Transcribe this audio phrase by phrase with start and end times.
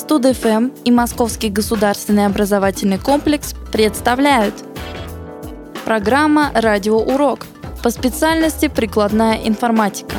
[0.00, 4.54] Студ-ФМ и Московский государственный образовательный комплекс представляют
[5.84, 7.46] Программа «Радиоурок»
[7.82, 10.16] по специальности «Прикладная информатика».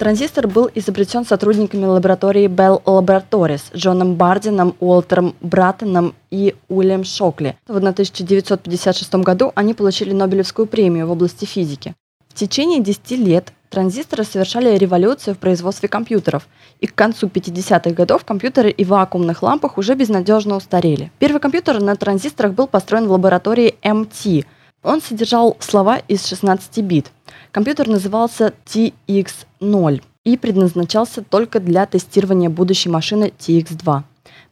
[0.00, 7.56] Транзистор был изобретен сотрудниками лаборатории Bell Laboratories Джоном Бардином, Уолтером Браттоном и Уильям Шокли.
[7.68, 11.94] В 1956 году они получили Нобелевскую премию в области физики.
[12.34, 16.48] В течение 10 лет транзисторы совершали революцию в производстве компьютеров,
[16.80, 21.12] и к концу 50-х годов компьютеры и вакуумных лампах уже безнадежно устарели.
[21.20, 24.46] Первый компьютер на транзисторах был построен в лаборатории MT.
[24.82, 27.12] Он содержал слова из 16 бит.
[27.52, 34.02] Компьютер назывался TX0 и предназначался только для тестирования будущей машины TX2.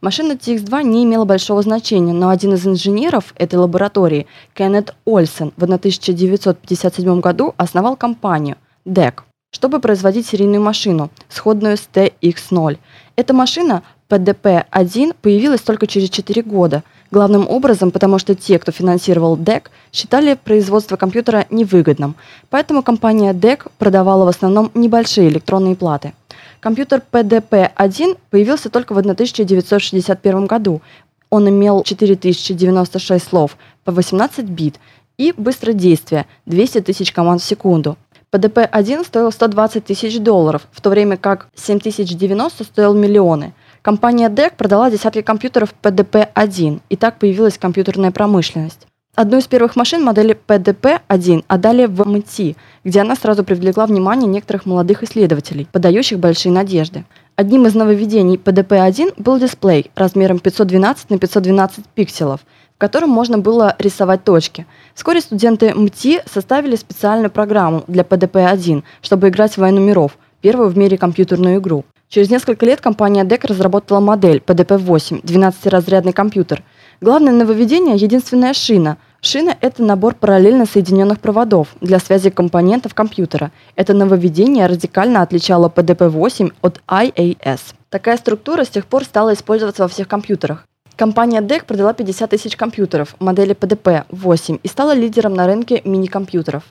[0.03, 5.63] Машина TX2 не имела большого значения, но один из инженеров этой лаборатории, Кеннет Ольсен, в
[5.63, 12.77] 1957 году основал компанию DEC, чтобы производить серийную машину, сходную с TX0.
[13.15, 19.37] Эта машина PDP-1 появилась только через 4 года, главным образом потому, что те, кто финансировал
[19.37, 22.15] DEC, считали производство компьютера невыгодным,
[22.49, 26.13] поэтому компания DEC продавала в основном небольшие электронные платы–
[26.63, 30.81] Компьютер PDP-1 появился только в 1961 году.
[31.29, 34.79] Он имел 4096 слов по 18 бит
[35.17, 37.97] и быстродействие 200 тысяч команд в секунду.
[38.31, 43.53] PDP-1 стоил 120 тысяч долларов, в то время как 7090 стоил миллионы.
[43.81, 48.87] Компания DEC продала десятки компьютеров PDP-1, и так появилась компьютерная промышленность.
[49.15, 54.65] Одну из первых машин модели PDP-1 отдали в МТ, где она сразу привлекла внимание некоторых
[54.65, 57.05] молодых исследователей, подающих большие надежды.
[57.35, 62.39] Одним из нововведений PDP-1 был дисплей размером 512 на 512 пикселов,
[62.75, 64.65] в котором можно было рисовать точки.
[64.95, 70.77] Вскоре студенты МТ составили специальную программу для PDP-1, чтобы играть в «Войну миров», первую в
[70.77, 71.85] мире компьютерную игру.
[72.09, 76.63] Через несколько лет компания DEC разработала модель PDP-8, 12-разрядный компьютер–
[77.03, 78.95] Главное нововведение– единственная шина.
[79.19, 83.51] Шина– это набор параллельно соединенных проводов для связи компонентов компьютера.
[83.75, 87.59] Это нововведение радикально отличало PDP-8 от IAS.
[87.89, 90.65] Такая структура с тех пор стала использоваться во всех компьютерах.
[90.95, 96.63] Компания DEC продала 50 тысяч компьютеров модели PDP-8 и стала лидером на рынке мини-компьютеров.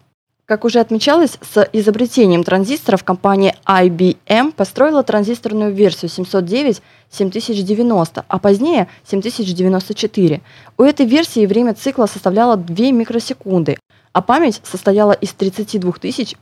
[0.53, 6.11] Как уже отмечалось, с изобретением транзисторов компания IBM построила транзисторную версию
[7.11, 10.43] 709-7090, а позднее 7094.
[10.77, 13.79] У этой версии время цикла составляло 2 микросекунды,
[14.13, 15.91] а память состояла из 32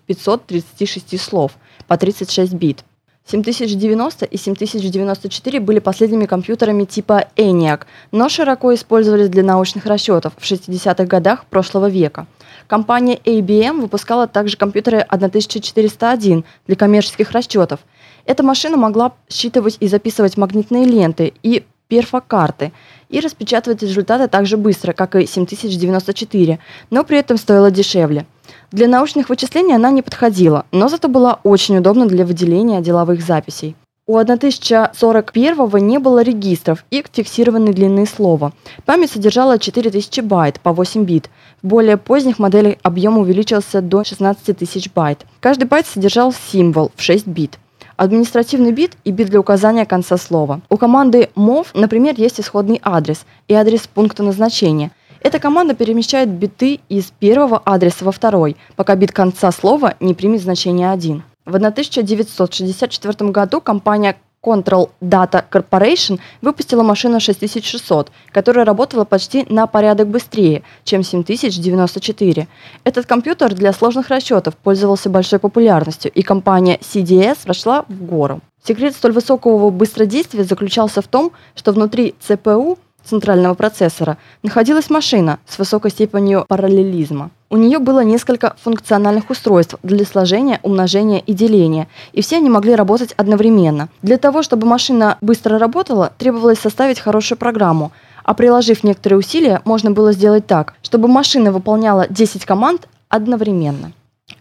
[0.09, 1.53] 536 слов
[1.87, 2.82] по 36 бит.
[3.31, 10.43] 7090 и 7094 были последними компьютерами типа ENIAC, но широко использовались для научных расчетов в
[10.43, 12.26] 60-х годах прошлого века.
[12.70, 17.81] Компания IBM выпускала также компьютеры 1401 для коммерческих расчетов.
[18.26, 22.70] Эта машина могла считывать и записывать магнитные ленты и перфокарты
[23.08, 26.60] и распечатывать результаты так же быстро, как и 7094,
[26.91, 28.25] но при этом стоила дешевле.
[28.70, 33.75] Для научных вычислений она не подходила, но зато была очень удобна для выделения деловых записей.
[34.10, 38.53] У 1041 не было регистров и фиксированной длины слова.
[38.84, 41.31] Память содержала 4000 байт по 8 бит.
[41.62, 45.25] В более поздних моделях объем увеличился до 16 тысяч байт.
[45.38, 47.60] Каждый байт содержал символ в 6 бит
[47.97, 50.60] административный бит и бит для указания конца слова.
[50.69, 54.91] У команды mov, например, есть исходный адрес и адрес пункта назначения.
[55.20, 60.43] Эта команда перемещает биты из первого адреса во второй, пока бит конца слова не примет
[60.43, 61.22] значение 1.
[61.47, 70.09] В 1964 году компания Control Data Corporation выпустила машину 6600, которая работала почти на порядок
[70.09, 72.49] быстрее, чем 7094.
[72.84, 78.41] Этот компьютер для сложных расчетов пользовался большой популярностью, и компания CDS вошла в гору.
[78.65, 85.59] Секрет столь высокого быстродействия заключался в том, что внутри CPU центрального процессора находилась машина с
[85.59, 87.31] высокой степенью параллелизма.
[87.49, 92.75] У нее было несколько функциональных устройств для сложения, умножения и деления, и все они могли
[92.75, 93.88] работать одновременно.
[94.02, 97.91] Для того, чтобы машина быстро работала, требовалось составить хорошую программу,
[98.25, 103.93] а приложив некоторые усилия, можно было сделать так, чтобы машина выполняла 10 команд одновременно.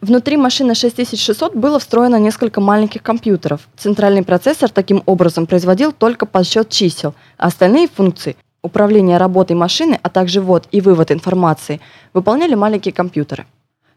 [0.01, 3.67] Внутри машины 6600 было встроено несколько маленьких компьютеров.
[3.75, 10.09] Центральный процессор таким образом производил только подсчет чисел, а остальные функции управления работой машины, а
[10.09, 11.79] также ввод и вывод информации,
[12.13, 13.45] выполняли маленькие компьютеры.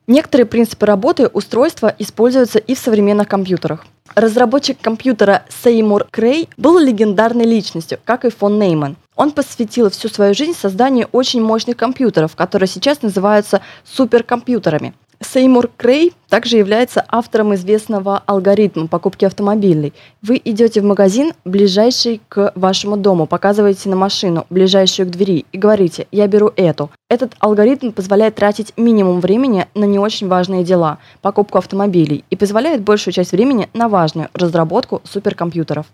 [0.06, 3.86] Некоторые принципы работы устройства используются и в современных компьютерах.
[4.14, 8.96] Разработчик компьютера Сеймур Крей был легендарной личностью, как и фон Нейман.
[9.14, 14.94] Он посвятил всю свою жизнь созданию очень мощных компьютеров, которые сейчас называются суперкомпьютерами.
[15.24, 19.92] Сеймур Крей также является автором известного алгоритма покупки автомобилей.
[20.22, 25.58] Вы идете в магазин, ближайший к вашему дому, показываете на машину, ближайшую к двери, и
[25.58, 26.90] говорите «я беру эту».
[27.08, 32.82] Этот алгоритм позволяет тратить минимум времени на не очень важные дела– покупку автомобилей, и позволяет
[32.82, 35.86] большую часть времени на важную– разработку суперкомпьютеров.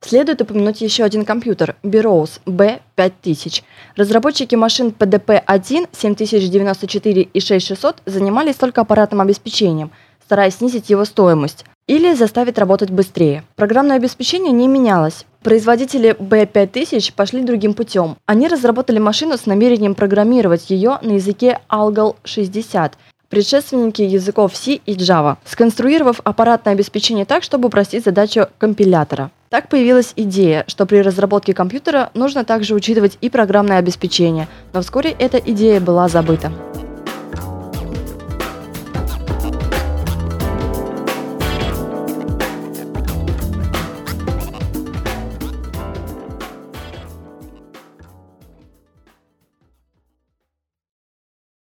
[0.00, 3.62] Следует упомянуть еще один компьютер– Burroughs B5000.
[3.96, 9.90] Разработчики машин PDP-1, 7094 и 6600 занимались только аппаратным обеспечением,
[10.24, 13.44] стараясь снизить его стоимость или заставить работать быстрее.
[13.56, 15.26] Программное обеспечение не менялось.
[15.42, 18.16] Производители B5000 пошли другим путем.
[18.24, 22.96] Они разработали машину с намерением программировать ее на языке ALGOL 60,
[23.28, 29.30] предшественники языков C и Java, сконструировав аппаратное обеспечение так, чтобы упростить задачу компилятора.
[29.50, 35.10] Так появилась идея, что при разработке компьютера нужно также учитывать и программное обеспечение, но вскоре
[35.10, 36.52] эта идея была забыта.